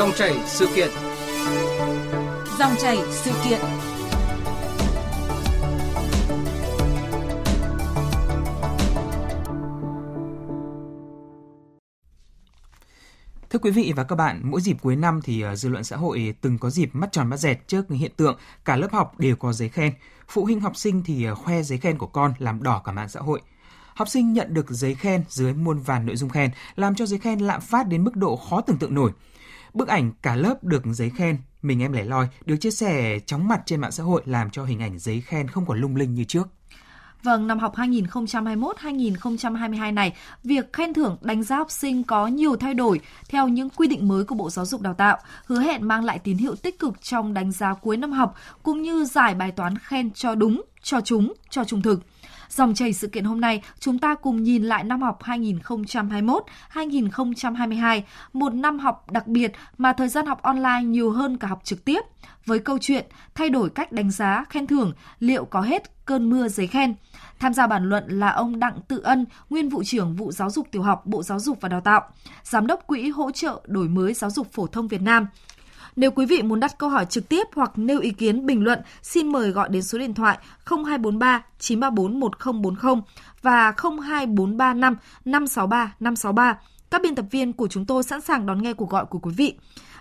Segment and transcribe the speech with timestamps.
[0.00, 0.88] Dòng chảy sự kiện.
[2.58, 3.60] Dòng chảy sự kiện.
[13.50, 15.96] Thưa quý vị và các bạn, mỗi dịp cuối năm thì ờ, dư luận xã
[15.96, 19.36] hội từng có dịp mắt tròn mắt dẹt trước hiện tượng cả lớp học đều
[19.36, 19.92] có giấy khen.
[20.28, 23.08] Phụ huynh học sinh thì ờ, khoe giấy khen của con làm đỏ cả mạng
[23.08, 23.40] xã hội.
[23.94, 27.18] Học sinh nhận được giấy khen dưới muôn vàn nội dung khen, làm cho giấy
[27.18, 29.12] khen lạm phát đến mức độ khó tưởng tượng nổi.
[29.74, 33.48] Bức ảnh cả lớp được giấy khen, mình em lẻ loi được chia sẻ chóng
[33.48, 36.14] mặt trên mạng xã hội làm cho hình ảnh giấy khen không còn lung linh
[36.14, 36.48] như trước.
[37.22, 40.12] Vâng, năm học 2021-2022 này,
[40.44, 44.08] việc khen thưởng đánh giá học sinh có nhiều thay đổi theo những quy định
[44.08, 47.02] mới của Bộ Giáo dục Đào tạo, hứa hẹn mang lại tín hiệu tích cực
[47.02, 51.00] trong đánh giá cuối năm học cũng như giải bài toán khen cho đúng, cho
[51.00, 52.00] chúng, cho trung thực.
[52.48, 58.02] Dòng chảy sự kiện hôm nay, chúng ta cùng nhìn lại năm học 2021-2022,
[58.32, 61.84] một năm học đặc biệt mà thời gian học online nhiều hơn cả học trực
[61.84, 62.00] tiếp.
[62.46, 66.48] Với câu chuyện thay đổi cách đánh giá, khen thưởng, liệu có hết cơn mưa
[66.48, 66.94] giấy khen?
[67.38, 70.66] Tham gia bàn luận là ông Đặng Tự Ân, nguyên vụ trưởng vụ giáo dục
[70.70, 72.02] tiểu học Bộ Giáo dục và Đào tạo,
[72.44, 75.26] giám đốc quỹ hỗ trợ đổi mới giáo dục phổ thông Việt Nam.
[75.96, 78.78] Nếu quý vị muốn đặt câu hỏi trực tiếp hoặc nêu ý kiến bình luận,
[79.02, 82.94] xin mời gọi đến số điện thoại 0243 934 1040
[83.42, 86.58] và 02435 563 563.
[86.90, 89.32] Các biên tập viên của chúng tôi sẵn sàng đón nghe cuộc gọi của quý
[89.36, 89.54] vị.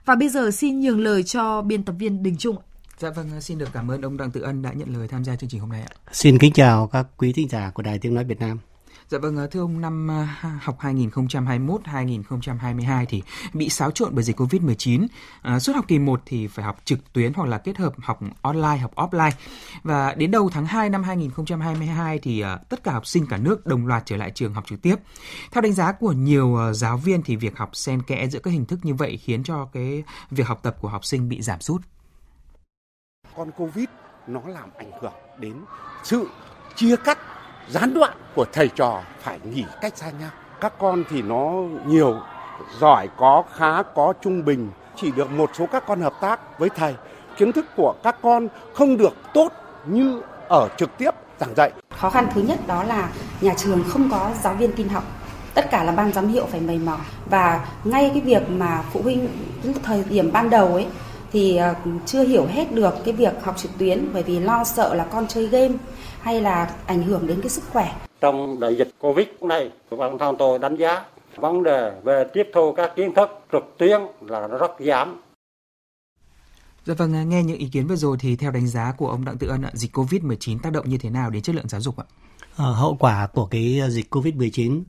[0.06, 2.56] Và bây giờ xin nhường lời cho biên tập viên Đình Trung.
[3.00, 5.36] Dạ vâng, xin được cảm ơn ông Đặng Tự Ân đã nhận lời tham gia
[5.36, 5.96] chương trình hôm nay ạ.
[6.12, 8.60] Xin kính chào các quý thính giả của Đài Tiếng Nói Việt Nam.
[9.10, 13.22] Dạ vâng, thưa ông, năm à, học 2021-2022 thì
[13.54, 15.08] bị xáo trộn bởi dịch Covid-19.
[15.42, 18.20] À, suốt học kỳ 1 thì phải học trực tuyến hoặc là kết hợp học
[18.42, 19.32] online, học offline.
[19.84, 23.66] Và đến đầu tháng 2 năm 2022 thì à, tất cả học sinh cả nước
[23.66, 24.96] đồng loạt trở lại trường học trực tiếp.
[25.52, 28.52] Theo đánh giá của nhiều à, giáo viên thì việc học xen kẽ giữa các
[28.52, 31.62] hình thức như vậy khiến cho cái việc học tập của học sinh bị giảm
[31.62, 31.82] sút.
[33.40, 33.86] Con Covid
[34.28, 35.54] nó làm ảnh hưởng đến
[36.04, 36.30] sự
[36.76, 37.18] chia cắt
[37.70, 40.30] gián đoạn của thầy trò phải nghỉ cách xa nhau.
[40.62, 41.52] Các con thì nó
[41.86, 42.16] nhiều,
[42.80, 44.70] giỏi có, khá có, trung bình.
[44.96, 46.96] Chỉ được một số các con hợp tác với thầy.
[47.38, 49.54] Kiến thức của các con không được tốt
[49.86, 51.72] như ở trực tiếp giảng dạy.
[51.90, 53.10] Khó khăn thứ nhất đó là
[53.42, 55.04] nhà trường không có giáo viên tin học
[55.54, 56.98] tất cả là ban giám hiệu phải mầy mò
[57.30, 59.28] và ngay cái việc mà phụ huynh
[59.84, 60.88] thời điểm ban đầu ấy
[61.32, 61.76] thì ờ,
[62.06, 65.28] chưa hiểu hết được cái việc học trực tuyến bởi vì lo sợ là con
[65.28, 65.74] chơi game
[66.22, 67.96] hay là ảnh hưởng đến cái sức khỏe.
[68.22, 72.74] Trong đại dịch Covid này, bản thân tôi đánh giá vấn đề về tiếp thu
[72.74, 75.22] các kiến thức trực tuyến là rất giảm.
[76.86, 79.38] Dạ vâng, nghe những ý kiến vừa rồi thì theo đánh giá của ông Đặng
[79.38, 82.06] Tự Ân, dịch Covid-19 tác động như thế nào đến chất lượng giáo dục ạ?
[82.56, 84.84] À, hậu quả của cái dịch Covid-19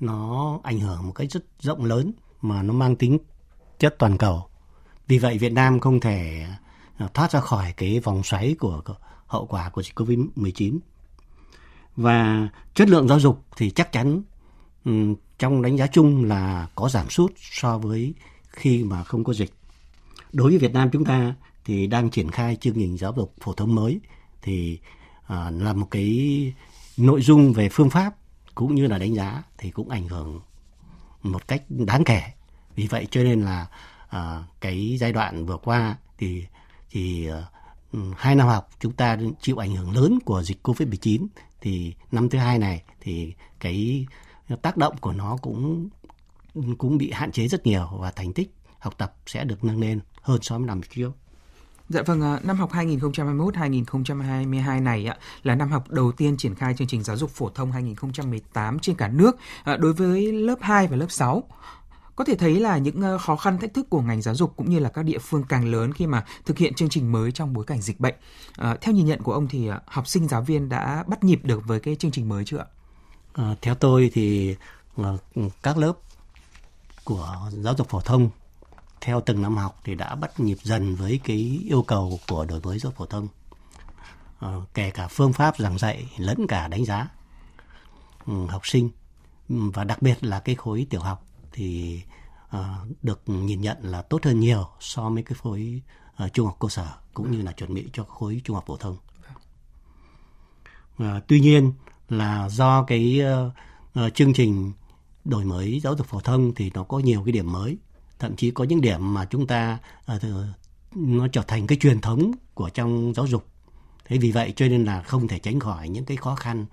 [0.00, 3.18] nó ảnh hưởng một cách rất rộng lớn mà nó mang tính
[3.78, 4.42] chất toàn cầu.
[5.08, 6.46] Vì vậy Việt Nam không thể
[6.96, 8.82] à, thoát ra khỏi cái vòng xoáy của
[9.26, 10.78] hậu quả của dịch Covid-19.
[11.96, 14.22] Và chất lượng giáo dục thì chắc chắn
[14.84, 18.14] ừ, trong đánh giá chung là có giảm sút so với
[18.50, 19.52] khi mà không có dịch.
[20.32, 23.52] Đối với Việt Nam chúng ta thì đang triển khai chương trình giáo dục phổ
[23.52, 24.00] thông mới
[24.42, 24.78] thì
[25.26, 26.52] à, là một cái
[26.96, 28.14] nội dung về phương pháp
[28.54, 30.40] cũng như là đánh giá thì cũng ảnh hưởng
[31.22, 32.22] một cách đáng kể.
[32.76, 33.66] Vì vậy cho nên là
[34.08, 36.44] À, cái giai đoạn vừa qua thì
[36.90, 37.36] thì uh,
[38.16, 41.26] hai năm học chúng ta chịu ảnh hưởng lớn của dịch Covid-19
[41.60, 44.06] thì năm thứ hai này thì cái
[44.62, 45.88] tác động của nó cũng
[46.78, 50.00] cũng bị hạn chế rất nhiều và thành tích học tập sẽ được nâng lên
[50.22, 51.12] hơn so với năm trước.
[51.88, 55.08] Dạ vâng, ờ, năm học 2021-2022 này
[55.42, 58.96] là năm học đầu tiên triển khai chương trình giáo dục phổ thông 2018 trên
[58.96, 61.42] cả nước ờ, đối với lớp 2 và lớp 6.
[62.18, 64.70] Có thể thấy là những ờ, khó khăn thách thức của ngành giáo dục cũng
[64.70, 67.52] như là các địa phương càng lớn khi mà thực hiện chương trình mới trong
[67.52, 68.14] bối cảnh dịch bệnh.
[68.56, 71.40] À, theo nhìn nhận của ông thì ờ, học sinh giáo viên đã bắt nhịp
[71.42, 72.66] được với cái chương trình mới chưa ạ?
[73.32, 74.56] À, theo tôi thì
[75.62, 75.92] các lớp
[77.04, 78.30] của giáo dục phổ thông
[79.00, 82.60] theo từng năm học thì đã bắt nhịp dần với cái yêu cầu của đổi
[82.60, 83.28] mới giáo dục phổ thông
[84.38, 87.08] à, kể cả phương pháp giảng dạy lẫn cả đánh giá
[88.26, 88.90] ừ, học sinh
[89.48, 91.27] và đặc biệt là cái khối tiểu học
[91.58, 92.02] thì
[92.56, 95.82] uh, được nhìn nhận là tốt hơn nhiều so với cái khối
[96.24, 98.76] uh, trung học cơ sở cũng như là chuẩn bị cho khối trung học phổ
[98.76, 98.96] thông.
[101.02, 101.72] Uh, tuy nhiên
[102.08, 103.52] là do cái uh,
[104.06, 104.72] uh, chương trình
[105.24, 107.76] đổi mới giáo dục phổ thông thì nó có nhiều cái điểm mới,
[108.18, 109.78] thậm chí có những điểm mà chúng ta
[110.16, 110.22] uh,
[110.94, 113.46] nó trở thành cái truyền thống của trong giáo dục.
[114.04, 116.66] Thế vì vậy cho nên là không thể tránh khỏi những cái khó khăn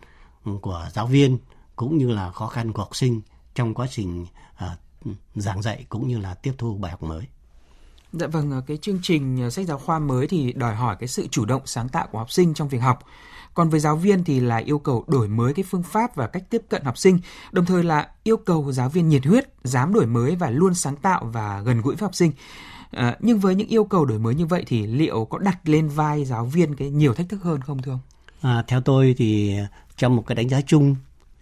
[0.62, 1.38] của giáo viên
[1.76, 3.22] cũng như là khó khăn của học sinh
[3.56, 4.26] trong quá trình
[4.66, 7.26] uh, giảng dạy cũng như là tiếp thu bài học mới.
[8.14, 11.46] Dạ vâng, cái chương trình sách giáo khoa mới thì đòi hỏi cái sự chủ
[11.46, 13.00] động sáng tạo của học sinh trong việc học.
[13.54, 16.44] Còn với giáo viên thì là yêu cầu đổi mới cái phương pháp và cách
[16.50, 17.20] tiếp cận học sinh,
[17.52, 20.96] đồng thời là yêu cầu giáo viên nhiệt huyết, dám đổi mới và luôn sáng
[20.96, 22.32] tạo và gần gũi với học sinh.
[22.92, 25.88] À, nhưng với những yêu cầu đổi mới như vậy thì liệu có đặt lên
[25.88, 28.00] vai giáo viên cái nhiều thách thức hơn không thưa ông?
[28.42, 29.56] À, theo tôi thì
[29.98, 30.96] trong một cái đánh giá chung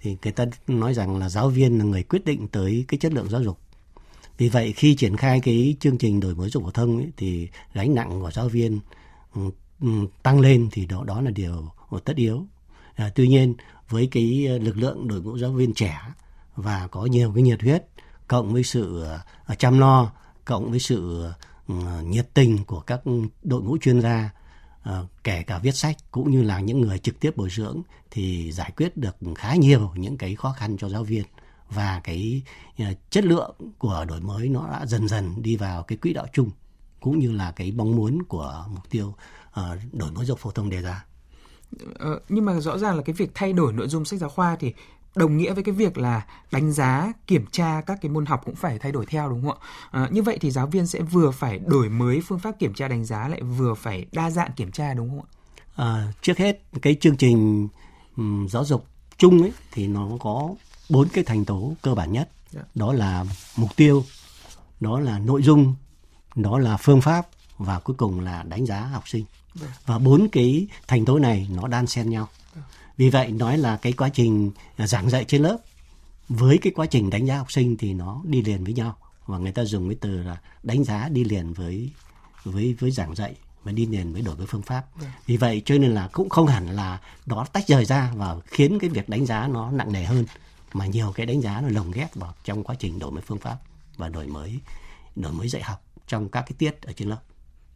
[0.04, 3.14] thì người ta nói rằng là giáo viên là người quyết định tới cái chất
[3.14, 3.60] lượng giáo dục.
[4.38, 7.12] Vì vậy khi triển khai cái chương trình đổi mới giáo dục phổ thông ấy,
[7.18, 8.80] thì gánh nặng của giáo viên
[9.36, 9.42] ừ,
[9.82, 9.88] ừ,
[10.24, 11.70] tăng lên thì đó đó là điều
[12.06, 12.46] tất yếu.
[12.96, 13.56] À, tuy nhiên
[13.90, 16.00] với cái ờ, lực lượng đội ngũ giáo viên trẻ
[16.56, 17.84] và có nhiều cái nhiệt huyết
[18.28, 19.04] cộng với sự
[19.46, 20.12] ờ, chăm lo
[20.46, 21.28] cộng với sự
[21.68, 21.76] ừ,
[22.06, 23.02] nhiệt tình của các
[23.44, 24.30] đội ngũ chuyên gia
[24.84, 27.82] Ờ, kể cả viết sách cũng như là những người trực tiếp bồi dưỡng
[28.12, 31.24] thì giải quyết được khá nhiều những cái khó khăn cho giáo viên
[31.70, 32.42] và cái
[32.78, 36.28] ờ, chất lượng của đổi mới nó đã dần dần đi vào cái quỹ đạo
[36.34, 36.50] chung
[37.00, 39.16] cũng như là cái mong muốn của mục tiêu
[39.52, 41.06] ờ, đổi mới giáo phổ thông đề ra.
[42.00, 44.56] Ờ, nhưng mà rõ ràng là cái việc thay đổi nội dung sách giáo khoa
[44.60, 44.74] thì
[45.16, 48.56] đồng nghĩa với cái việc là đánh giá kiểm tra các cái môn học cũng
[48.56, 49.58] phải thay đổi theo đúng không
[49.92, 52.74] ạ à, như vậy thì giáo viên sẽ vừa phải đổi mới phương pháp kiểm
[52.74, 55.30] tra đánh giá lại vừa phải đa dạng kiểm tra đúng không ạ
[55.76, 57.68] à, trước hết cái chương trình
[58.18, 58.86] um, giáo dục
[59.18, 60.50] chung ấy thì nó có
[60.90, 62.30] bốn cái thành tố cơ bản nhất.
[62.52, 62.62] Dạ.
[62.76, 63.26] đó là
[63.56, 64.04] mục tiêu
[64.80, 65.76] đó là nội dung
[66.36, 67.28] đó là phương pháp
[67.58, 69.26] và cuối cùng là đánh giá học sinh.
[69.56, 69.68] Dạ.
[69.86, 72.28] và bốn cái thành tố này nó đan xen nhau
[72.98, 75.58] vì vậy nói là cái quá trình giảng dạy trên lớp
[76.30, 79.38] với cái quá trình đánh giá học sinh thì nó đi liền với nhau và
[79.38, 81.90] người ta dùng cái từ là đánh giá đi liền với
[82.44, 84.86] với với giảng dạy và đi liền với đổi với phương pháp.
[85.02, 85.14] Dạ.
[85.26, 88.80] Vì vậy cho nên là cũng không hẳn là đó tách rời ra và khiến
[88.80, 90.26] cái việc đánh giá nó nặng nề hơn
[90.74, 93.40] mà nhiều cái đánh giá nó lồng ghép vào trong quá trình đổi mới phương
[93.40, 93.58] pháp
[93.98, 94.60] và đổi mới
[95.16, 97.20] đổi mới dạy học trong các cái tiết ở trên lớp.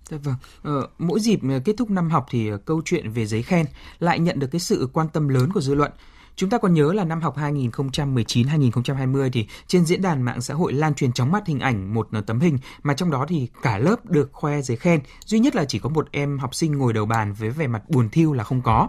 [0.10, 0.36] Dạ vâng.
[0.64, 3.66] Ờ, mỗi dịp ờ, kết thúc năm học thì ờ, câu chuyện về giấy khen
[4.00, 5.92] lại nhận được cái sự quan tâm lớn của dư luận.
[6.36, 10.74] Chúng ta còn nhớ là năm học 2019-2020 thì trên diễn đàn mạng xã hội
[10.74, 13.78] lan truyền chóng mắt hình ảnh một ờ, tấm hình mà trong đó thì cả
[13.78, 16.94] lớp được khoe giấy khen, duy nhất là chỉ có một em học sinh ngồi
[16.94, 18.88] đầu bàn với vẻ mặt buồn thiêu là không có.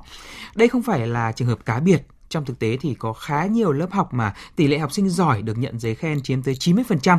[0.54, 3.72] Đây không phải là trường hợp cá biệt trong thực tế thì có khá nhiều
[3.72, 7.18] lớp học mà tỷ lệ học sinh giỏi được nhận giấy khen chiếm tới 90%.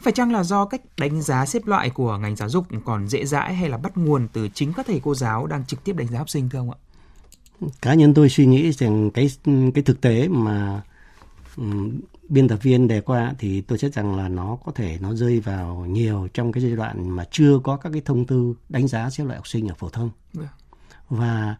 [0.00, 3.24] Phải chăng là do cách đánh giá xếp loại của ngành giáo dục còn dễ
[3.24, 6.08] dãi hay là bắt nguồn từ chính các thầy cô giáo đang trực tiếp đánh
[6.08, 6.78] giá học sinh thưa ông ạ?
[7.82, 9.30] Cá nhân tôi suy nghĩ rằng cái
[9.74, 10.82] cái thực tế mà
[11.56, 15.14] um, biên tập viên đề qua thì tôi chắc rằng là nó có thể nó
[15.14, 18.88] rơi vào nhiều trong cái giai đoạn mà chưa có các cái thông tư đánh
[18.88, 20.10] giá xếp loại học sinh ở phổ thông.
[20.38, 20.50] Yeah.
[21.08, 21.20] Vâng.
[21.20, 21.56] Và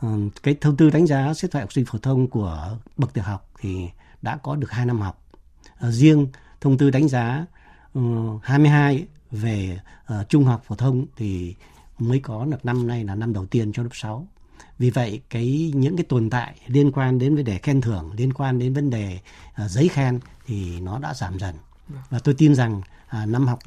[0.00, 3.24] um, cái thông tư đánh giá xếp loại học sinh phổ thông của bậc tiểu
[3.24, 3.88] học thì
[4.22, 5.24] đã có được 2 năm học.
[5.78, 6.26] À, riêng
[6.60, 7.46] thông tư đánh giá
[8.42, 9.80] 22 về
[10.20, 11.54] uh, trung học phổ thông thì
[11.98, 14.26] mới có được năm nay là năm đầu tiên cho lớp 6.
[14.78, 18.32] Vì vậy cái những cái tồn tại liên quan đến vấn đề khen thưởng, liên
[18.32, 19.18] quan đến vấn đề
[19.64, 21.54] uh, giấy khen thì nó đã giảm dần.
[22.10, 22.80] Và tôi tin rằng
[23.22, 23.58] uh, năm học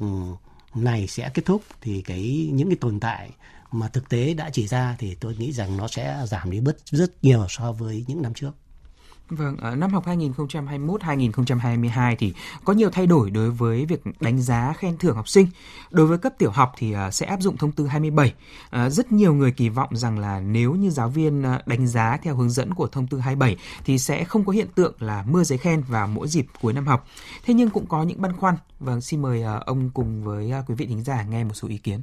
[0.74, 3.30] này sẽ kết thúc thì cái những cái tồn tại
[3.72, 6.86] mà thực tế đã chỉ ra thì tôi nghĩ rằng nó sẽ giảm đi bớt
[6.86, 8.52] rất nhiều so với những năm trước.
[9.30, 12.32] Vâng, ở năm học 2021-2022 thì
[12.64, 15.46] có nhiều thay đổi đối với việc đánh giá khen thưởng học sinh.
[15.90, 18.34] Đối với cấp tiểu học thì ờ, sẽ áp dụng thông tư 27.
[18.70, 22.36] Ờ, rất nhiều người kỳ vọng rằng là nếu như giáo viên đánh giá theo
[22.36, 25.58] hướng dẫn của thông tư 27 thì sẽ không có hiện tượng là mưa giấy
[25.58, 27.06] khen vào mỗi dịp cuối năm học.
[27.44, 28.54] Thế nhưng cũng có những băn khoăn.
[28.80, 32.00] Vâng, xin mời ông cùng với quý vị thính giả nghe một số ý kiến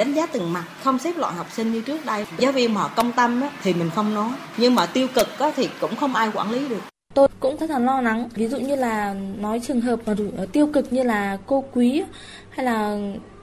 [0.00, 2.26] đánh giá từng mặt không xếp loại học sinh như trước đây.
[2.38, 4.30] Giáo viên mà công tâm á, thì mình không nói.
[4.56, 6.80] Nhưng mà tiêu cực á, thì cũng không ai quản lý được.
[7.14, 8.28] Tôi cũng rất là lo lắng.
[8.34, 12.02] Ví dụ như là nói trường hợp mà ờ, tiêu cực như là cô quý
[12.50, 12.98] hay là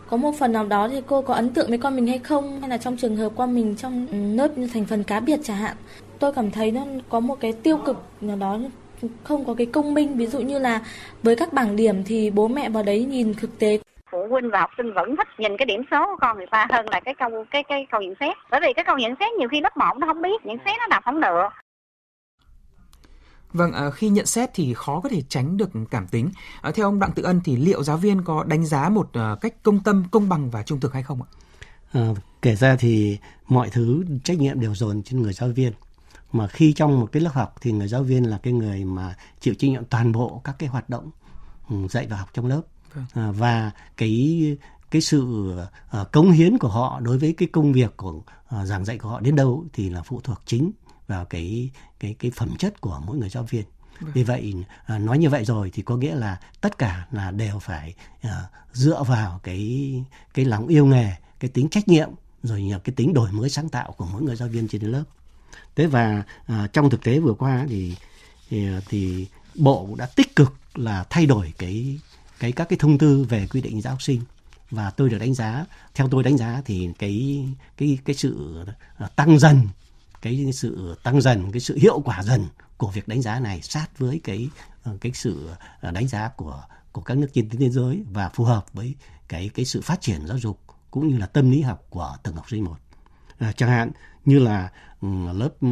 [0.10, 2.62] có một phần nào đó thì cô có ấn tượng với con mình hay không?
[2.62, 5.40] Hay là trong trường hợp con mình trong ừ, lớp như thành phần cá biệt
[5.44, 5.76] chẳng hạn
[6.20, 8.60] tôi cảm thấy nó có một cái tiêu cực nào đó
[9.24, 10.18] không có cái công minh.
[10.18, 10.82] Ví dụ như là
[11.24, 13.80] với các bảng điểm thì bố mẹ vào đấy nhìn thực tế
[14.12, 16.68] phụ huynh và học sinh vẫn thích nhìn cái điểm số của con người ta
[16.70, 19.34] hơn là cái câu cái cái câu nhận xét bởi vì cái câu nhận xét
[19.34, 21.50] nhiều khi lớp 1 nó không biết nhận xét nó đọc không được
[23.54, 26.30] Vâng, à, khi nhận xét thì khó có thể tránh được cảm tính.
[26.62, 29.36] À, theo ông Đặng Tự Ân thì liệu giáo viên có đánh giá một à,
[29.42, 31.30] cách công tâm, công bằng và trung thực hay không ạ?
[31.94, 32.02] À,
[32.42, 35.74] kể ra thì mọi thứ trách nhiệm đều dồn trên người giáo viên.
[36.32, 39.16] Mà khi trong một cái lớp học thì người giáo viên là cái người mà
[39.40, 41.12] chịu trách nhiệm toàn bộ các cái hoạt động
[41.70, 42.62] ừ, dạy và học trong lớp
[43.14, 44.58] à, và cái
[44.92, 45.52] cái sự
[46.02, 48.24] uh, cống hiến của họ đối với cái công việc của uh,
[48.66, 50.72] giảng dạy của họ đến đâu thì là phụ thuộc chính
[51.08, 53.64] vào cái cái cái phẩm chất của mỗi người giáo viên.
[54.00, 54.54] Vì vậy
[54.86, 58.44] à, nói như vậy rồi thì có nghĩa là tất cả là đều phải à,
[58.74, 59.94] dựa vào cái
[60.34, 62.10] cái lòng yêu nghề cái tính trách nhiệm
[62.44, 65.04] rồi nhờ cái tính đổi mới sáng tạo của mỗi người giáo viên trên lớp.
[65.76, 67.96] Thế và à, trong thực tế vừa qua thì
[68.50, 72.00] thì, thì bộ đã tích cực là thay đổi cái
[72.40, 74.22] cái các cái thông tư về quy định giáo sinh.
[74.72, 75.66] Và tôi được đánh giá
[75.96, 77.46] theo tôi đánh giá thì cái
[77.78, 78.64] cái cái sự
[78.98, 79.68] ờ, tăng dần
[80.22, 82.46] cái sự tăng dần cái sự hiệu quả dần
[82.78, 84.50] của việc đánh giá này sát với cái
[84.84, 85.50] ờ, cái sự
[85.82, 88.96] ờ, đánh giá của của các nước trên thế giới và phù hợp với
[89.28, 90.60] cái cái sự phát triển giáo dục
[90.92, 92.78] cũng như là tâm lý học của từng học sinh một.
[93.40, 93.92] À, chẳng hạn
[94.26, 95.68] như là ừ, lớp ừ,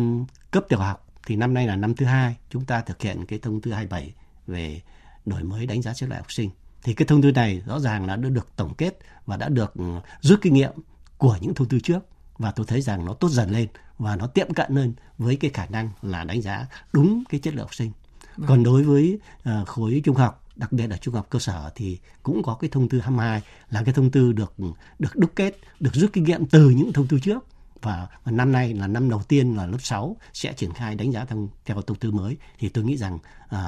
[0.51, 3.39] cấp tiểu học thì năm nay là năm thứ hai chúng ta thực hiện cái
[3.39, 4.13] thông tư 27
[4.47, 4.81] về
[5.25, 6.49] đổi mới đánh giá xếp loại học sinh
[6.83, 9.73] thì cái thông tư này rõ ràng là đã được tổng kết và đã được
[9.73, 9.85] ừ,
[10.21, 10.71] rút kinh nghiệm
[11.17, 11.99] của những thông tư trước
[12.37, 13.67] và tôi thấy rằng nó tốt dần lên
[13.97, 17.53] và nó tiệm cận hơn với cái khả năng là đánh giá đúng cái chất
[17.53, 17.91] lượng học sinh.
[18.37, 18.47] Vâng.
[18.47, 21.99] Còn đối với uh, khối trung học, đặc biệt là trung học cơ sở thì
[22.23, 24.53] cũng có cái thông tư 22 là cái thông tư được
[24.99, 27.45] được đúc kết, được rút kinh nghiệm từ những thông tư trước
[27.81, 31.11] và, và năm nay là năm đầu tiên là lớp 6 sẽ triển khai đánh
[31.11, 33.59] giá theo, theo thông tư mới thì tôi nghĩ rằng uh,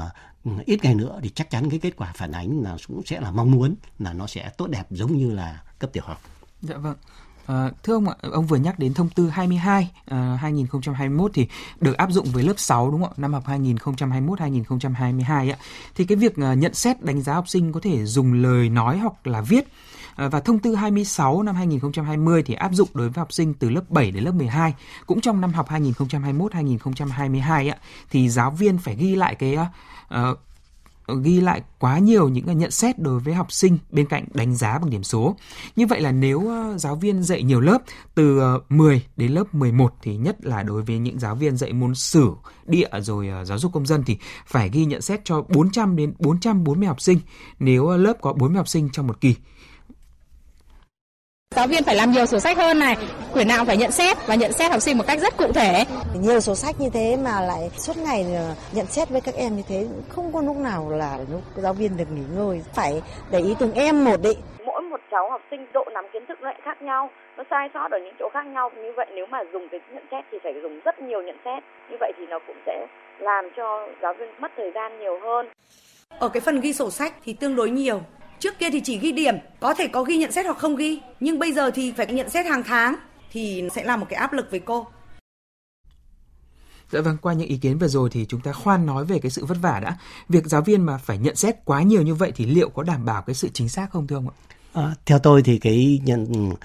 [0.66, 3.32] ít ngày nữa thì chắc chắn cái kết quả phản ánh là cũng sẽ là
[3.32, 6.22] mong muốn là nó sẽ tốt đẹp giống như là cấp tiểu học.
[6.62, 6.96] Dạ vâng.
[7.48, 11.48] À, thưa ông ạ, ông vừa nhắc đến thông tư 22 à, 2021 thì
[11.80, 13.18] được áp dụng với lớp 6 đúng không ạ?
[13.18, 15.58] Năm học 2021-2022 ạ.
[15.96, 18.98] Thì cái việc à, nhận xét đánh giá học sinh có thể dùng lời nói
[18.98, 19.68] hoặc là viết.
[20.18, 23.70] À, và thông tư 26 năm 2020 thì áp dụng đối với học sinh từ
[23.70, 24.74] lớp 7 đến lớp 12.
[25.06, 27.78] Cũng trong năm học 2021-2022 ạ
[28.12, 29.58] thì giáo viên phải ghi lại cái
[30.14, 30.40] uh,
[31.24, 34.80] ghi lại quá nhiều những nhận xét đối với học sinh bên cạnh đánh giá
[34.80, 35.36] bằng điểm số.
[35.76, 37.78] Như vậy là nếu ờ, giáo viên dạy nhiều lớp
[38.16, 41.96] từ 10 đến lớp 11 thì nhất là đối với những giáo viên dạy môn
[41.96, 42.32] sử,
[42.66, 46.88] địa rồi giáo dục công dân thì phải ghi nhận xét cho 400 đến 440
[46.88, 47.20] học sinh
[47.60, 49.36] nếu lớp có 40 học sinh trong một kỳ.
[51.56, 52.96] Giáo viên phải làm nhiều sổ sách hơn này,
[53.34, 55.84] quyển nào phải nhận xét và nhận xét học sinh một cách rất cụ thể.
[56.16, 59.56] Nhiều sổ sách như thế mà lại suốt ngày ờ, nhận xét với các em
[59.56, 63.02] như thế, không có lúc nào là lúc giáo viên được nghỉ ngơi, phải
[63.32, 64.20] để ý từng em một.
[64.66, 67.70] Mỗi một cháu học sinh độ nắm kiến thức nó lại khác nhau, nó sai
[67.74, 68.70] sót ở những chỗ khác nhau.
[68.76, 71.64] Như vậy nếu mà dùng cái nhận xét thì phải dùng rất nhiều nhận xét.
[71.90, 72.88] Như vậy thì nó cũng sẽ
[73.20, 75.48] làm cho giáo viên mất thời gian nhiều hơn.
[76.20, 78.02] Ở cái phần ghi sổ sách thì tương đối nhiều,
[78.40, 81.00] Trước kia thì chỉ ghi điểm, có thể có ghi nhận xét hoặc không ghi,
[81.20, 82.96] nhưng bây giờ thì phải nhận xét hàng tháng
[83.32, 84.88] thì sẽ là một cái áp lực với cô.
[86.92, 89.32] Dạ vâng, qua những ý kiến vừa rồi thì chúng ta khoan nói về cái
[89.32, 89.98] sự vất vả đã.
[90.30, 93.06] Việc giáo viên mà phải nhận xét quá nhiều như vậy thì liệu có đảm
[93.06, 94.36] bảo cái sự chính xác không thưa ông ạ?
[94.74, 96.56] À, theo tôi thì cái nhận uh,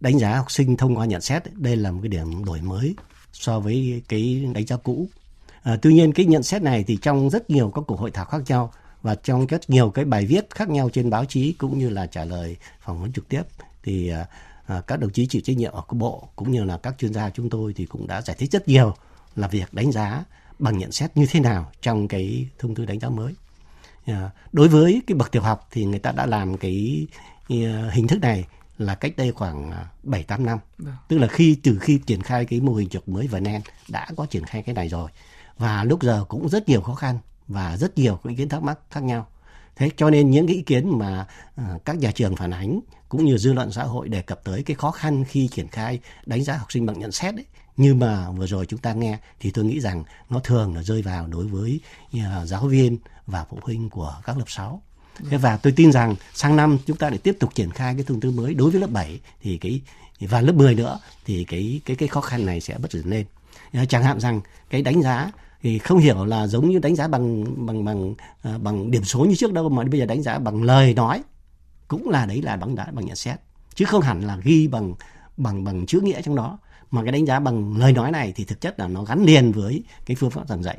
[0.00, 2.94] đánh giá học sinh thông qua nhận xét đây là một cái điểm đổi mới
[3.32, 5.08] so với cái đánh giá cũ.
[5.62, 8.24] À, tuy nhiên cái nhận xét này thì trong rất nhiều các cuộc hội thảo
[8.24, 8.72] khác nhau
[9.02, 12.06] và trong rất nhiều cái bài viết khác nhau trên báo chí cũng như là
[12.06, 13.42] trả lời phỏng vấn trực tiếp
[13.82, 14.26] thì à,
[14.66, 17.14] à, các đồng chí chịu trách nhiệm ở các bộ cũng như là các chuyên
[17.14, 18.94] gia chúng tôi thì cũng đã giải thích rất nhiều
[19.36, 20.24] là việc đánh giá
[20.58, 23.34] bằng nhận xét như thế nào trong cái thông tư đánh giá mới.
[24.06, 27.06] À, đối với cái bậc tiểu học thì người ta đã làm cái
[27.48, 28.44] à, hình thức này
[28.78, 29.72] là cách đây khoảng
[30.02, 30.58] 7 8 năm.
[30.78, 30.94] Vâng.
[31.08, 34.26] Tức là khi từ khi triển khai cái mô hình trục mới VNN đã có
[34.26, 35.10] triển khai cái này rồi.
[35.58, 38.78] Và lúc giờ cũng rất nhiều khó khăn và rất nhiều ý kiến thắc mắc
[38.90, 39.26] khác nhau
[39.76, 41.26] thế cho nên những cái ý kiến mà
[41.60, 44.62] uh, các nhà trường phản ánh cũng như dư luận xã hội đề cập tới
[44.62, 47.44] cái khó khăn khi triển khai đánh giá học sinh bằng nhận xét ấy,
[47.76, 51.02] như mà vừa rồi chúng ta nghe thì tôi nghĩ rằng nó thường là rơi
[51.02, 51.80] vào đối với
[52.16, 54.82] uh, giáo viên và phụ huynh của các lớp 6.
[55.30, 58.04] Thế và tôi tin rằng sang năm chúng ta để tiếp tục triển khai cái
[58.04, 59.80] thông tư mới đối với lớp 7 thì cái
[60.20, 63.26] và lớp 10 nữa thì cái cái cái khó khăn này sẽ bất dần lên.
[63.72, 65.30] Ờ, chẳng hạn rằng cái đánh giá
[65.62, 69.24] thì không hiểu là giống như đánh giá bằng bằng bằng ờ, bằng điểm số
[69.24, 71.22] như trước đâu mà bây giờ đánh giá bằng lời nói.
[71.88, 73.40] Cũng là đấy là bằng đá bằng nhận xét.
[73.74, 74.94] Chứ không hẳn là ghi bằng
[75.36, 76.58] bằng bằng chữ nghĩa trong đó.
[76.90, 79.52] Mà cái đánh giá bằng lời nói này thì thực chất là nó gắn liền
[79.52, 80.78] với cái phương pháp giảng dạy.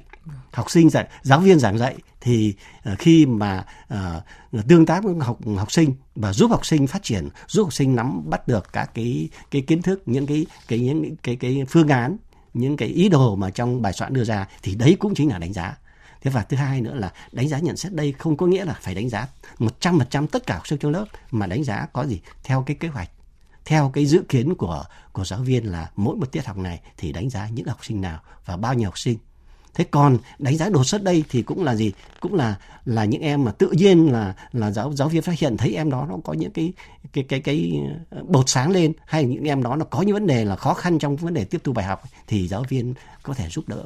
[0.52, 2.54] Học sinh dạy giáo viên giảng dạy thì
[2.84, 7.04] ờ, khi mà uh, tương tác với học học sinh và giúp học sinh phát
[7.04, 10.80] triển giúp học sinh nắm bắt được các cái cái kiến thức những cái cái
[10.80, 12.18] những cái cái phương án
[12.58, 15.38] những cái ý đồ mà trong bài soạn đưa ra thì đấy cũng chính là
[15.38, 15.78] đánh giá.
[16.22, 18.76] Thế và thứ hai nữa là đánh giá nhận xét đây không có nghĩa là
[18.82, 19.28] phải đánh giá
[19.60, 22.20] một trăm phần trăm tất cả học sinh trong lớp, mà đánh giá có gì?
[22.44, 23.10] Theo cái kế hoạch,
[23.66, 27.12] theo cái dự kiến của của giáo viên là mỗi một tiết học này thì
[27.12, 29.18] đánh giá những học sinh nào và bao nhiêu học sinh
[29.78, 31.92] thế còn đánh giá đột xuất đây thì cũng là gì?
[32.20, 32.56] Cũng là
[32.86, 35.90] là những em mà tự nhiên là là giáo giáo viên phát hiện thấy em
[35.90, 36.74] đó nó có những cái
[37.14, 40.28] cái cái cái ờ, bột sáng lên hay những em đó nó có những vấn
[40.28, 42.94] đề là khó khăn trong vấn đề tiếp thu bài học thì giáo viên
[43.24, 43.84] có thể giúp đỡ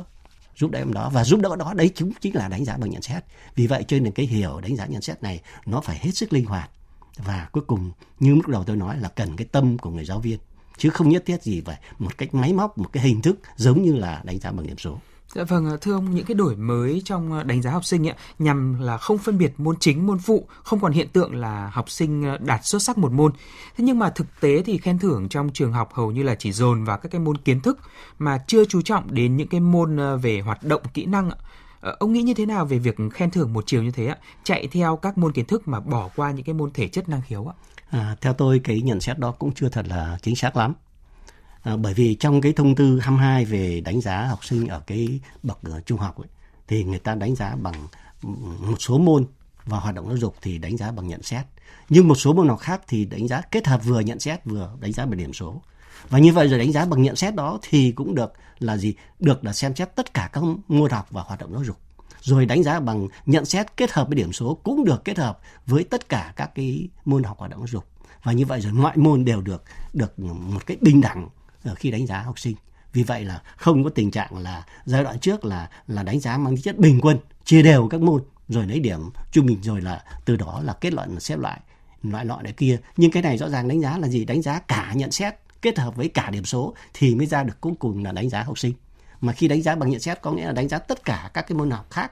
[0.56, 1.10] giúp đỡ em đó.
[1.14, 3.24] Và giúp đỡ đó, đấy chúng chính là đánh giá bằng nhận xét.
[3.56, 6.34] Vì vậy cho nên cái hiểu đánh giá nhận xét này nó phải hết sức
[6.34, 6.70] linh hoạt.
[7.18, 10.20] Và cuối cùng, như lúc đầu tôi nói là cần cái tâm của người giáo
[10.20, 10.40] viên,
[10.78, 13.84] chứ không nhất thiết gì phải một cách máy móc, một cái hình thức giống
[13.84, 15.00] như là đánh giá bằng điểm số.
[15.34, 18.08] Dạ vâng, ờ, thưa ông, những cái đổi mới trong ờ, đánh giá học sinh
[18.08, 21.70] ấy, nhằm là không phân biệt môn chính, môn phụ, không còn hiện tượng là
[21.74, 23.32] học sinh ờ, đạt xuất sắc một môn.
[23.78, 26.52] Thế nhưng mà thực tế thì khen thưởng trong trường học hầu như là chỉ
[26.52, 27.80] dồn vào các cái môn kiến thức
[28.20, 31.32] mà chưa chú trọng đến những cái môn về hoạt động kỹ năng.
[31.82, 34.18] Ông nghĩ như thế nào về việc khen thưởng một chiều như thế ạ?
[34.44, 37.22] Chạy theo các môn kiến thức mà bỏ qua những cái môn thể chất năng
[37.22, 37.56] khiếu ạ?
[37.90, 40.74] À, theo tôi cái nhận xét đó cũng chưa thật là chính xác lắm.
[41.62, 45.20] À, bởi vì trong cái thông tư 22 về đánh giá học sinh ở cái
[45.44, 46.28] bậc ờ, trung học ấy,
[46.68, 47.88] thì người ta đánh giá bằng
[48.24, 49.26] ừ, một số môn
[49.66, 51.46] và hoạt động giáo dục thì đánh giá bằng nhận xét.
[51.90, 54.72] Nhưng một số môn học khác thì đánh giá kết hợp vừa nhận xét vừa
[54.80, 55.62] đánh giá bằng điểm số.
[56.10, 58.94] Và như vậy rồi đánh giá bằng nhận xét đó thì cũng được là gì?
[59.20, 61.78] Được là xem xét tất cả các môn học và hoạt động giáo dục.
[62.22, 65.40] Rồi đánh giá bằng nhận xét kết hợp với điểm số cũng được kết hợp
[65.68, 67.86] với tất cả các cái môn học hoạt động giáo dục.
[68.24, 69.64] Và như vậy rồi mọi môn đều được
[69.94, 71.30] được một cái bình đẳng
[71.64, 72.56] Ờ, khi đánh giá học sinh.
[72.94, 76.38] Vì vậy là không có tình trạng là giai đoạn trước là là đánh giá
[76.38, 79.82] mang tính chất bình quân, chia đều các môn, rồi lấy điểm trung bình, rồi
[79.82, 81.60] là từ đó là kết luận, xếp loại
[82.04, 82.78] loại loại này kia.
[82.98, 84.26] Nhưng cái này rõ ràng đánh giá là gì?
[84.26, 87.62] Đánh giá cả nhận xét, kết hợp với cả điểm số thì mới ra được
[87.62, 88.74] cuối cùng là đánh giá học sinh.
[89.22, 91.42] Mà khi đánh giá bằng nhận xét có nghĩa là đánh giá tất cả các
[91.48, 92.12] cái môn học khác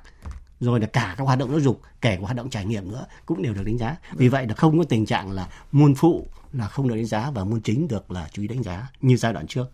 [0.60, 3.06] rồi là cả các hoạt động giáo dục kể cả hoạt động trải nghiệm nữa
[3.25, 6.28] cũng đều được đánh giá vì vậy là không có tình trạng là môn phụ
[6.54, 9.18] là không được đánh giá và môn chính được là chú ý đánh giá như
[9.18, 9.72] giai đoạn trước.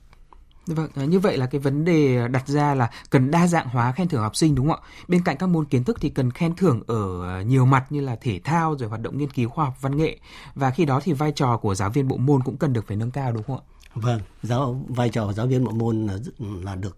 [0.67, 4.07] Vâng, như vậy là cái vấn đề đặt ra là cần đa dạng hóa khen
[4.07, 4.87] thưởng học sinh đúng không ạ?
[5.07, 8.15] Bên cạnh các môn kiến thức thì cần khen thưởng ở nhiều mặt như là
[8.21, 10.19] thể thao rồi hoạt động nghiên cứu khoa học văn nghệ
[10.55, 12.97] và khi đó thì vai trò của giáo viên bộ môn cũng cần được phải
[12.97, 13.63] nâng cao đúng không ạ?
[13.95, 16.97] Vâng, giáo vai trò giáo viên bộ môn là, là được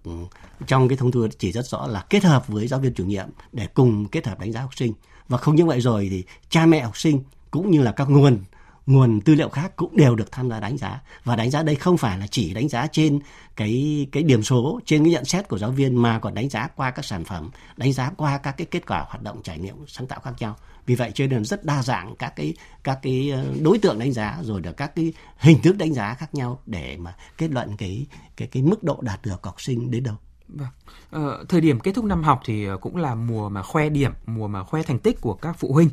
[0.67, 3.27] trong cái thông tư chỉ rất rõ là kết hợp với giáo viên chủ nhiệm
[3.53, 4.93] để cùng kết hợp đánh giá học sinh.
[5.29, 7.19] Và không như vậy rồi thì cha mẹ học sinh
[7.51, 8.37] cũng như là các nguồn
[8.85, 11.01] nguồn tư liệu khác cũng đều được tham gia đánh giá.
[11.23, 13.19] Và đánh giá đây không phải là chỉ đánh giá trên
[13.55, 16.67] cái cái điểm số trên cái nhận xét của giáo viên mà còn đánh giá
[16.75, 19.75] qua các sản phẩm đánh giá qua các cái kết quả hoạt động trải nghiệm
[19.87, 20.55] sáng tạo khác nhau
[20.87, 24.11] vì vậy cho nên rất đa dạng các cái các cái ờ, đối tượng đánh
[24.11, 27.77] giá rồi là các cái hình thức đánh giá khác nhau để mà kết luận
[27.77, 28.05] cái
[28.37, 30.15] cái cái mức độ đạt được học sinh đến đâu
[30.47, 30.67] Vâng.
[31.11, 34.11] Ờ, thời điểm kết thúc năm học thì ờ, cũng là mùa mà khoe điểm,
[34.25, 35.89] mùa mà khoe thành tích của các phụ huynh.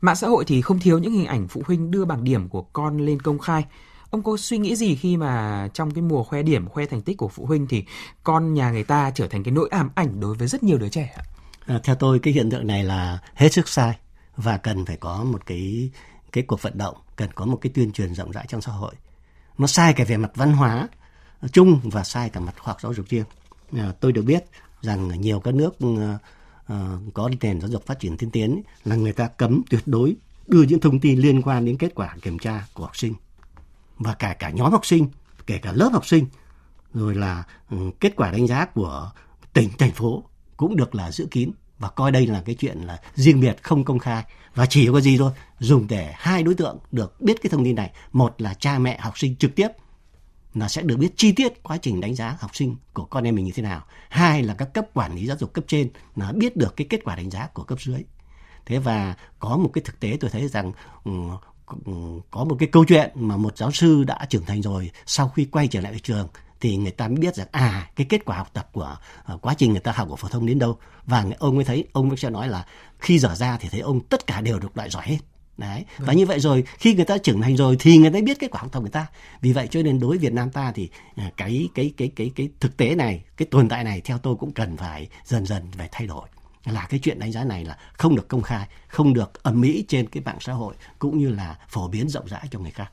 [0.00, 2.62] Mạng xã hội thì không thiếu những hình ảnh phụ huynh đưa bảng điểm của
[2.62, 3.64] con lên công khai.
[4.10, 7.16] Ông có suy nghĩ gì khi mà trong cái mùa khoe điểm, khoe thành tích
[7.16, 7.84] của phụ huynh thì
[8.22, 10.88] con nhà người ta trở thành cái nỗi ám ảnh đối với rất nhiều đứa
[10.88, 11.22] trẻ ạ?
[11.66, 13.98] À, theo tôi cái hiện tượng này là hết sức sai
[14.38, 15.90] và cần phải có một cái
[16.32, 18.94] cái cuộc vận động, cần có một cái tuyên truyền rộng rãi trong xã hội.
[19.58, 20.88] Nó sai cả về mặt văn hóa
[21.52, 23.24] chung và sai cả mặt khoa học giáo dục riêng.
[23.72, 24.44] À, tôi được biết
[24.82, 29.12] rằng nhiều các nước uh, có nền giáo dục phát triển tiên tiến là người
[29.12, 32.66] ta cấm tuyệt đối đưa những thông tin liên quan đến kết quả kiểm tra
[32.74, 33.14] của học sinh
[33.98, 35.08] và cả cả nhóm học sinh
[35.46, 36.26] kể cả lớp học sinh
[36.94, 39.10] rồi là um, kết quả đánh giá của
[39.52, 40.24] tỉnh thành phố
[40.56, 43.84] cũng được là giữ kín và coi đây là cái chuyện là riêng biệt, không
[43.84, 47.50] công khai và chỉ có gì thôi, dùng để hai đối tượng được biết cái
[47.50, 49.68] thông tin này một là cha mẹ học sinh trực tiếp
[50.54, 53.34] là sẽ được biết chi tiết quá trình đánh giá học sinh của con em
[53.34, 53.84] mình như thế nào.
[54.08, 57.04] Hai là các cấp quản lý giáo dục cấp trên là biết được cái kết
[57.04, 58.04] quả đánh giá của cấp dưới.
[58.66, 60.72] Thế và có một cái thực tế tôi thấy rằng
[61.04, 61.12] ừ,
[61.84, 61.92] ừ,
[62.30, 65.44] có một cái câu chuyện mà một giáo sư đã trưởng thành rồi, sau khi
[65.44, 66.28] quay trở lại trường
[66.60, 68.96] thì người ta mới biết rằng à cái kết quả học tập của
[69.34, 70.78] uh, quá trình người ta học của phổ thông đến đâu.
[71.04, 72.66] Và ông mới thấy ông mới sẽ nói là
[72.98, 75.18] khi dở ra thì thấy ông tất cả đều được loại giỏi hết.
[75.56, 75.84] Đấy.
[75.98, 76.06] Vâng.
[76.06, 78.50] và như vậy rồi khi người ta trưởng thành rồi thì người ta biết kết
[78.50, 79.06] quả học tập người ta.
[79.40, 82.32] Vì vậy cho nên đối với Việt Nam ta thì à, cái cái cái cái
[82.36, 85.62] cái thực tế này cái tồn tại này theo tôi cũng cần phải dần dần
[85.78, 86.28] phải thay đổi.
[86.64, 89.84] Là cái chuyện đánh giá này là không được công khai không được ầm ĩ
[89.88, 92.92] trên cái mạng xã hội cũng như là phổ biến rộng rãi cho người khác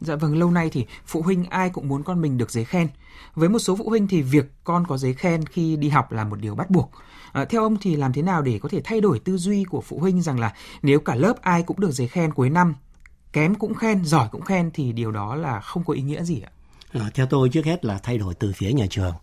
[0.00, 2.88] Dạ vâng, lâu nay thì phụ huynh ai cũng muốn con mình được giấy khen.
[3.34, 6.24] Với một số phụ huynh thì việc con có giấy khen khi đi học là
[6.24, 6.90] một điều bắt buộc.
[7.32, 9.80] À, theo ông thì làm thế nào để có thể thay đổi tư duy của
[9.80, 12.74] phụ huynh rằng là nếu cả lớp ai cũng được giấy khen cuối năm,
[13.32, 16.40] kém cũng khen, giỏi cũng khen thì điều đó là không có ý nghĩa gì
[16.40, 16.50] ạ?
[16.92, 19.14] À, theo tôi trước hết là thay đổi từ phía nhà trường,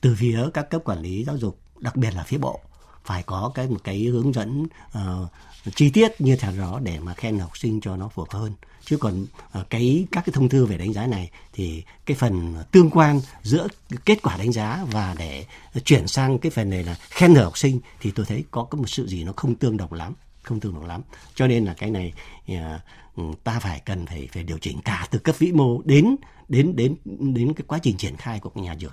[0.00, 2.60] từ phía các cấp quản lý giáo dục, đặc biệt là phía bộ
[3.04, 4.66] phải có cái một cái hướng dẫn
[4.98, 5.30] uh,
[5.74, 8.52] chi tiết như thế đó để mà khen học sinh cho nó phù hợp hơn.
[8.84, 12.54] Chứ còn ờ, cái, các cái thông thư về đánh giá này thì cái phần
[12.72, 13.68] tương quan giữa
[14.04, 15.46] kết quả đánh giá và để
[15.84, 18.78] chuyển sang cái phần này là khen ngợi học sinh thì tôi thấy có có
[18.78, 21.02] một sự gì nó không tương đồng lắm, không tương đồng lắm.
[21.34, 22.12] Cho nên là cái này
[22.48, 22.80] ờ,
[23.16, 26.16] ừ, ta phải cần phải phải điều chỉnh cả từ cấp vĩ mô đến
[26.48, 26.96] đến đến
[27.34, 28.92] đến cái quá trình triển khai của nhà trường.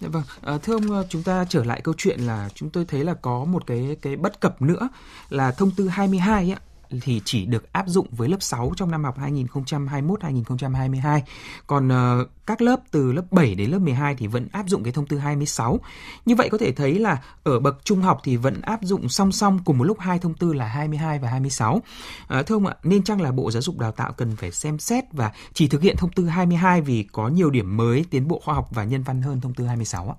[0.00, 2.84] Dạ vâng, à, thưa ông ờ, chúng ta trở lại câu chuyện là chúng tôi
[2.84, 4.88] thấy là có một cái cái bất cập nữa
[5.28, 6.60] là thông tư 22 ấy,
[7.00, 11.20] thì chỉ được áp dụng với lớp 6 trong năm học 2021-2022.
[11.66, 14.92] Còn uh, các lớp từ lớp 7 đến lớp 12 thì vẫn áp dụng cái
[14.92, 15.80] thông tư 26.
[16.26, 19.32] Như vậy có thể thấy là ở bậc trung học thì vẫn áp dụng song
[19.32, 21.74] song cùng một lúc hai thông tư là 22 và 26.
[21.74, 21.82] Uh,
[22.28, 24.78] ờ, thưa ông ạ, nên chăng là Bộ Giáo dục Đào tạo cần phải xem
[24.78, 28.40] xét và chỉ thực hiện thông tư 22 vì có nhiều điểm mới tiến bộ
[28.44, 30.16] khoa học và nhân văn hơn thông tư 26 ạ?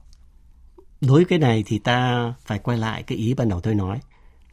[1.01, 3.99] Đối với cái này thì ta phải quay lại cái ý ban đầu tôi nói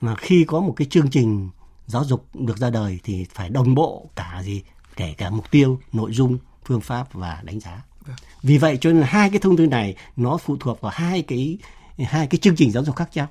[0.00, 1.48] mà khi có một cái chương trình
[1.86, 4.62] giáo dục được ra đời thì phải đồng bộ cả gì
[4.96, 8.16] kể cả mục tiêu nội dung phương pháp và đánh giá vâng.
[8.42, 11.22] vì vậy cho nên là hai cái thông tư này nó phụ thuộc vào hai
[11.22, 11.58] cái
[11.98, 13.28] hai cái chương trình giáo dục khác nhau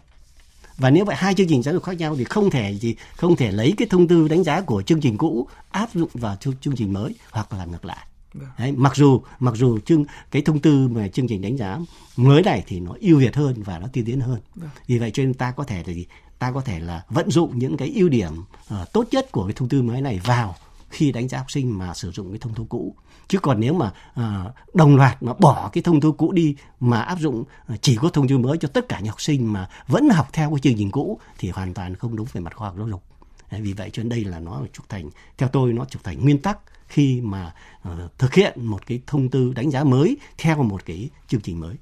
[0.78, 3.36] và nếu vậy hai chương trình giáo dục khác nhau thì không thể gì không
[3.36, 6.54] thể lấy cái thông tư đánh giá của chương trình cũ áp dụng vào chương,
[6.62, 8.50] chương trình mới hoặc là ngược lại vâng.
[8.58, 11.80] Đấy, mặc dù mặc dù chương cái thông tư mà chương trình đánh giá
[12.16, 14.70] mới này thì nó ưu việt hơn và nó tiên tiến hơn vâng.
[14.88, 16.06] vì vậy cho nên ta có thể là gì
[16.46, 18.34] ta có thể là vận dụng những cái ưu điểm
[18.74, 20.56] uh, tốt nhất của cái thông tư mới này vào
[20.90, 22.96] khi đánh giá học sinh mà sử dụng cái thông tư cũ.
[23.28, 27.02] Chứ còn nếu mà uh, đồng loạt mà bỏ cái thông tư cũ đi mà
[27.02, 29.70] áp dụng ờ, chỉ có thông tư mới cho tất cả những học sinh mà
[29.88, 32.68] vẫn học theo cái chương trình cũ thì hoàn toàn không đúng về mặt khoa
[32.68, 33.04] học giáo dục.
[33.50, 36.42] Vì vậy cho nên đây là nó trục thành theo tôi nó trục thành nguyên
[36.42, 37.54] tắc khi mà
[37.90, 41.60] uh, thực hiện một cái thông tư đánh giá mới theo một cái chương trình
[41.60, 41.76] mới.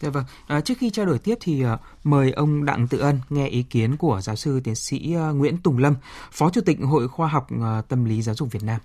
[0.00, 3.14] Dạ vâng, à, trước khi trao đổi tiếp thì uh, mời ông Đặng Tự Ân
[3.30, 5.94] nghe ý kiến của giáo sư tiến sĩ uh, Nguyễn Tùng Lâm,
[6.32, 8.80] Phó Chủ tịch Hội Khoa học uh, Tâm lý Giáo dục Việt Nam.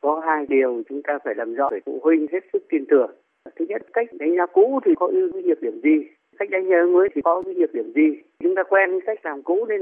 [0.00, 3.10] Có hai điều chúng ta phải làm rõ để phụ huynh hết sức tin tưởng.
[3.56, 5.96] Thứ nhất, cách đánh giá cũ thì có ưu nhược điểm gì?
[6.38, 8.08] Cách đánh giá mới thì có ưu nhược điểm gì?
[8.42, 9.80] Chúng ta quen cách làm cũ nên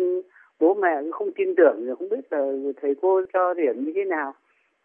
[0.61, 4.05] bố mẹ cũng không tin tưởng, không biết là thầy cô cho điểm như thế
[4.05, 4.35] nào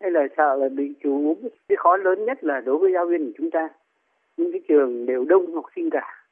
[0.01, 1.49] hay là sợ là bị chủ úm.
[1.69, 3.69] Cái khó lớn nhất là đối với giáo viên của chúng ta
[4.39, 6.25] những cái trường đều đông học sinh cả.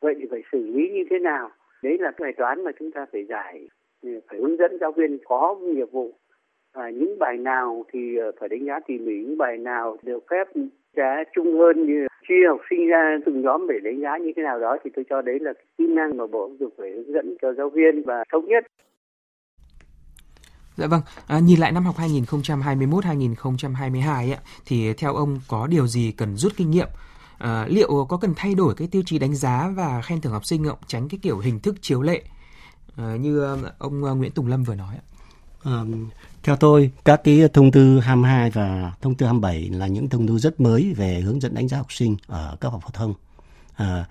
[0.00, 1.50] Vậy thì phải xử lý như thế nào?
[1.82, 3.68] Đấy là cái bài toán mà chúng ta phải giải
[4.02, 6.12] ừ, phải hướng dẫn giáo viên có nghiệp vụ.
[6.72, 10.24] À, những bài nào thì ờ, phải đánh giá tỉ mỉ những bài nào được
[10.30, 10.48] phép
[10.96, 14.42] giá chung hơn như chia học sinh ra từng nhóm để đánh giá như thế
[14.42, 17.12] nào đó thì tôi cho đấy là kỹ năng mà bộ giáo dục phải hướng
[17.12, 18.66] dẫn cho giáo viên và thống nhất.
[20.76, 26.14] Dạ vâng, à, nhìn lại năm học 2021-2022 ấy, thì theo ông có điều gì
[26.18, 26.88] cần rút kinh nghiệm
[27.38, 30.46] à, liệu có cần thay đổi cái tiêu chí đánh giá và khen thưởng học
[30.46, 30.78] sinh không?
[30.86, 32.22] Tránh cái kiểu hình thức chiếu lệ.
[32.96, 34.96] À, như ông ờ, Nguyễn Tùng Lâm vừa nói
[35.64, 35.84] À,
[36.42, 40.38] theo tôi, các cái thông tư 22 và thông tư 27 là những thông tư
[40.38, 43.14] rất mới về hướng dẫn đánh giá học sinh ở cấp học phổ thông.
[43.74, 44.04] À,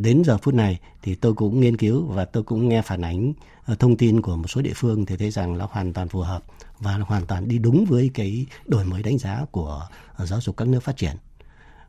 [0.00, 3.32] đến giờ phút này thì tôi cũng nghiên cứu và tôi cũng nghe phản ánh
[3.78, 6.42] thông tin của một số địa phương thì thấy rằng là hoàn toàn phù hợp
[6.78, 10.68] và hoàn toàn đi đúng với cái đổi mới đánh giá của giáo dục các
[10.68, 11.16] nước phát triển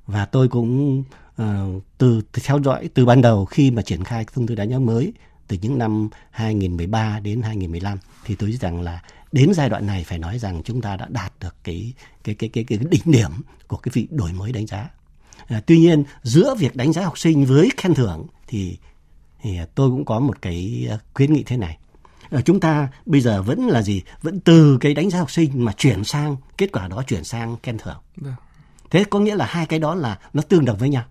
[0.07, 1.03] và tôi cũng
[1.41, 1.45] uh,
[1.97, 4.79] từ, từ theo dõi từ ban đầu khi mà triển khai thông tư đánh giá
[4.79, 5.13] mới
[5.47, 10.03] từ những năm 2013 đến 2015 thì tôi nghĩ rằng là đến giai đoạn này
[10.03, 11.93] phải nói rằng chúng ta đã đạt được cái
[12.23, 13.31] cái cái cái, cái đỉnh điểm
[13.67, 14.89] của cái vị đổi mới đánh giá.
[15.47, 18.77] À, tuy nhiên giữa việc đánh giá học sinh với khen thưởng thì
[19.41, 21.77] thì tôi cũng có một cái ờ, khuyến nghị thế này.
[22.29, 24.01] À, chúng ta bây giờ vẫn là gì?
[24.21, 27.55] Vẫn từ cái đánh giá học sinh mà chuyển sang kết quả đó chuyển sang
[27.63, 27.97] khen thưởng.
[28.15, 28.31] Được.
[28.91, 31.03] Thế có nghĩa là hai cái đó là nó tương đồng với nhau.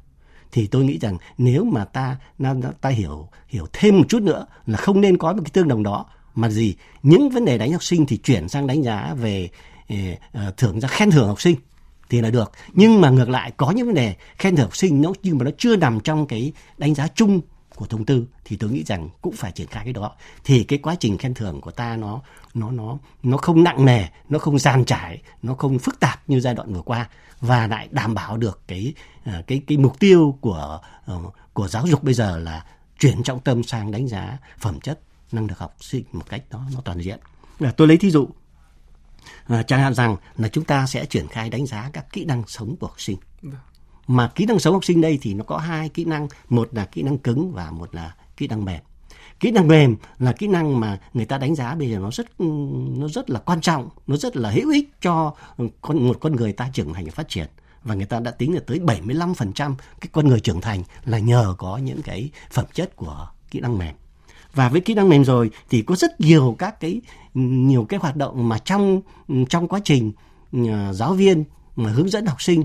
[0.53, 2.17] Thì tôi nghĩ rằng nếu mà ta
[2.81, 5.83] ta hiểu hiểu thêm một chút nữa là không nên có một cái tương đồng
[5.83, 9.49] đó mà gì những vấn đề đánh học sinh thì chuyển sang đánh giá về
[9.87, 10.19] eh,
[10.57, 11.57] thưởng ra khen thưởng học sinh
[12.11, 12.53] thì là được.
[12.73, 15.45] Nhưng mà ngược lại có những vấn đề khen thưởng học sinh nó nhưng mà
[15.45, 17.41] nó chưa nằm trong cái đánh giá chung
[17.77, 20.13] của thông tư thì tôi nghĩ rằng cũng phải triển khai cái đó
[20.45, 22.21] thì cái quá trình khen thưởng của ta nó
[22.55, 26.41] nó nó nó không nặng nề, nó không gian trải, nó không phức tạp như
[26.41, 27.09] giai đoạn vừa qua
[27.41, 31.21] và lại đảm bảo được cái ờ, cái cái mục tiêu của ờ,
[31.53, 32.65] của giáo dục bây giờ là
[32.99, 35.01] chuyển trọng tâm sang đánh giá phẩm chất,
[35.33, 37.19] năng lực học sinh một cách đó nó toàn diện.
[37.61, 38.29] Ờ, tôi lấy thí dụ
[39.67, 42.77] chẳng hạn rằng là chúng ta sẽ triển khai đánh giá các kỹ năng sống
[42.81, 43.17] của học sinh.
[43.43, 43.55] Vâng.
[44.07, 46.85] Mà kỹ năng sống học sinh đây thì nó có hai kỹ năng, một là
[46.85, 48.81] kỹ năng cứng và một là kỹ năng mềm.
[49.41, 52.41] Kỹ năng mềm là kỹ năng mà người ta đánh giá bây giờ nó rất
[52.97, 55.35] nó rất là quan trọng nó rất là hữu ích cho
[55.81, 57.47] con một con người ta trưởng thành và phát triển.
[57.83, 61.55] Và người ta đã tính được tới 75% cái con người trưởng thành là nhờ
[61.59, 63.95] có những cái phẩm chất của kỹ năng mềm.
[64.55, 67.01] Và với kỹ năng mềm rồi thì có rất nhiều các cái
[67.35, 69.01] nhiều cái hoạt động mà trong
[69.49, 70.13] trong quá trình
[70.53, 71.45] à, giáo viên
[71.77, 72.65] mà hướng dẫn học sinh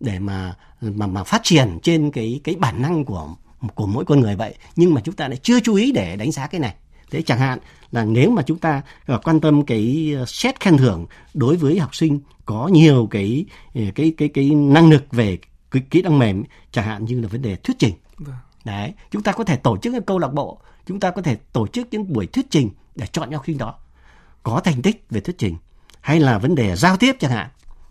[0.00, 0.54] để mà
[0.94, 3.28] mà mà phát triển trên cái cái bản năng của
[3.74, 4.54] của mỗi con người vậy.
[4.76, 6.74] Nhưng mà chúng ta lại chưa chú ý để đánh giá cái này.
[7.10, 7.58] Thế chẳng hạn
[7.90, 11.78] là nếu mà chúng ta ờ, quan tâm cái ờ, xét khen thưởng đối với
[11.78, 13.44] học sinh có nhiều cái
[13.74, 15.38] ờ, cái cái cái năng lực về
[15.70, 17.94] kỹ, kỹ năng mềm chẳng hạn như là vấn đề thuyết trình.
[18.18, 18.36] Vâng.
[18.64, 21.36] đấy chúng ta có thể tổ chức những câu lạc bộ chúng ta có thể
[21.52, 23.74] tổ chức những buổi thuyết trình để chọn học sinh đó.
[24.42, 25.56] Có thành tích về thuyết trình
[26.00, 27.48] hay là vấn đề giao tiếp chẳng hạn.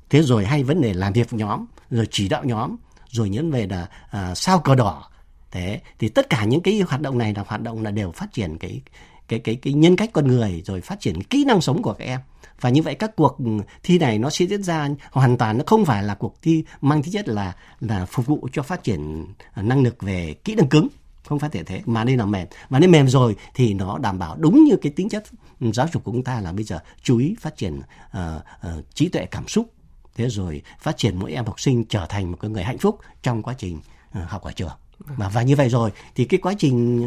[0.09, 2.75] Thế rồi hay vấn đề làm việc nhóm rồi chỉ đạo nhóm
[3.15, 5.09] rồi những về là à, sao cờ đỏ.
[5.51, 8.33] Thế thì tất cả những cái hoạt động này là hoạt động là đều phát
[8.33, 8.81] triển cái
[9.27, 12.05] cái cái cái nhân cách con người rồi phát triển kỹ năng sống của các
[12.05, 12.19] em.
[12.61, 13.37] Và như vậy các cuộc
[13.83, 17.03] thi này nó sẽ diễn ra hoàn toàn nó không phải là cuộc thi mang
[17.03, 19.25] tính chất là là phục vụ cho phát triển
[19.55, 20.87] năng lực về kỹ năng cứng.
[21.25, 22.47] Không phát triển thế mà nên là mềm.
[22.69, 25.23] Mà nên mềm rồi thì nó đảm bảo đúng như cái tính chất
[25.59, 28.19] giáo dục của chúng ta là bây giờ chú ý phát triển uh,
[28.67, 29.74] uh, trí tuệ cảm xúc
[30.15, 32.99] thế rồi phát triển mỗi em học sinh trở thành một cái người hạnh phúc
[33.23, 33.79] trong quá trình
[34.19, 34.71] uh, học ở trường.
[34.99, 37.03] Và và như vậy rồi thì cái quá trình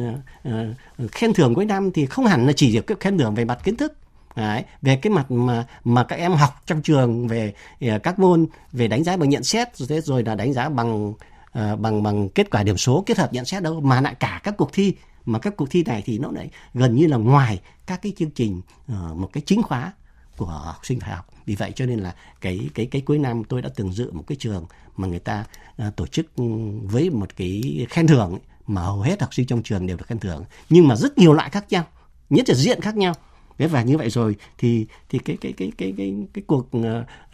[0.48, 3.44] uh, khen thưởng cuối năm thì không hẳn là chỉ được cái khen thưởng về
[3.44, 3.92] mặt kiến thức
[4.36, 8.46] Đấy, về cái mặt mà mà các em học trong trường về uh, các môn
[8.72, 12.02] về đánh giá bằng nhận xét rồi thế rồi là đánh giá bằng uh, bằng
[12.02, 14.72] bằng kết quả điểm số kết hợp nhận xét đâu mà lại cả các cuộc
[14.72, 14.94] thi.
[15.24, 18.30] Mà các cuộc thi này thì nó lại gần như là ngoài các cái chương
[18.30, 18.60] trình
[18.92, 19.92] uh, một cái chính khóa
[20.38, 21.26] của học sinh phải học.
[21.46, 24.24] Vì vậy cho nên là cái cái cái cuối năm tôi đã từng dự một
[24.26, 25.44] cái trường mà người ta
[25.86, 26.44] uh, tổ chức ừ,
[26.82, 30.06] với một cái khen thưởng ấy, mà hầu hết học sinh trong trường đều được
[30.06, 30.44] khen thưởng.
[30.68, 31.84] Nhưng mà rất nhiều loại khác nhau
[32.30, 33.14] nhất là diện khác nhau.
[33.58, 36.84] Thế và như vậy rồi thì thì cái cái cái cái cái cái cuộc uh,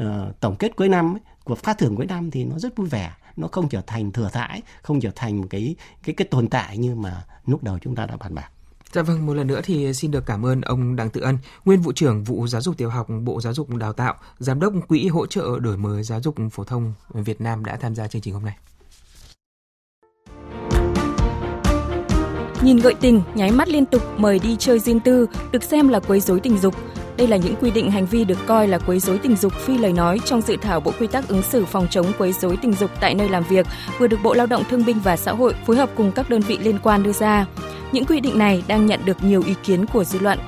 [0.02, 2.88] uh, tổng kết cuối năm ấy, cuộc phát thưởng cuối năm thì nó rất vui
[2.88, 6.48] vẻ nó không trở thành thừa thãi không trở thành một cái cái cái tồn
[6.48, 8.50] tại như mà lúc đầu chúng ta đã bàn bạc.
[8.94, 11.80] Dạ vâng, một lần nữa thì xin được cảm ơn ông Đặng Tự Ân, nguyên
[11.80, 15.08] vụ trưởng vụ giáo dục tiểu học Bộ Giáo dục Đào tạo, giám đốc quỹ
[15.08, 18.34] hỗ trợ đổi mới giáo dục phổ thông Việt Nam đã tham gia chương trình
[18.34, 18.56] hôm nay.
[22.62, 26.00] Nhìn gợi tình, nháy mắt liên tục mời đi chơi riêng tư được xem là
[26.00, 26.74] quấy rối tình dục.
[27.16, 29.78] Đây là những quy định hành vi được coi là quấy rối tình dục phi
[29.78, 32.72] lời nói trong dự thảo Bộ quy tắc ứng xử phòng chống quấy rối tình
[32.72, 33.66] dục tại nơi làm việc
[33.98, 36.40] vừa được Bộ Lao động Thương binh và Xã hội phối hợp cùng các đơn
[36.40, 37.46] vị liên quan đưa ra.
[37.92, 40.38] Những quy định này đang nhận được nhiều ý kiến của dư luận.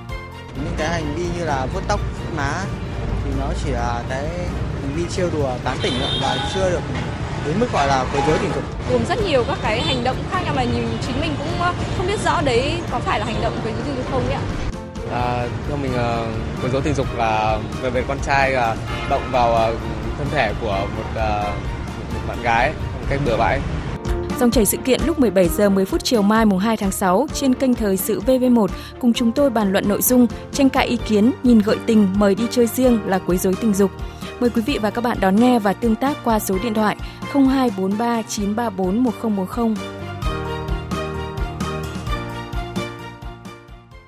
[0.56, 2.52] Những cái hành vi như là vuốt tóc, vuốt má
[3.24, 4.28] thì nó chỉ là cái
[4.82, 6.80] hành vi trêu đùa tán tỉnh và chưa được
[7.46, 8.64] đến mức gọi là quấy rối tình dục.
[8.92, 11.48] Gồm rất nhiều các cái hành động khác nhau mà nhìn chính mình cũng
[11.96, 14.34] không biết rõ đấy có phải là hành động quấy rối tình dục không ấy
[14.34, 14.65] ạ.
[15.12, 18.76] À, theo mình uh, quấy rối tình dục là về về con trai là
[19.10, 19.80] động vào uh,
[20.18, 21.46] thân thể của một, uh,
[22.14, 23.60] một bạn gái một cách bừa bãi.
[24.40, 27.26] Dòng chảy sự kiện lúc 17 giờ 10 phút chiều mai mùng 2 tháng 6
[27.34, 28.66] trên kênh thời sự VV1
[29.00, 32.34] cùng chúng tôi bàn luận nội dung, tranh cãi ý kiến, nhìn gợi tình mời
[32.34, 33.90] đi chơi riêng là quấy rối tình dục.
[34.40, 36.96] Mời quý vị và các bạn đón nghe và tương tác qua số điện thoại
[37.32, 39.74] 0243 934 1040